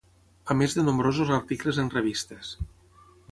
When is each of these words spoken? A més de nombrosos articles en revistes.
A 0.53 0.55
més 0.61 0.75
de 0.77 0.85
nombrosos 0.87 1.33
articles 1.37 1.79
en 1.83 1.91
revistes. 1.99 2.53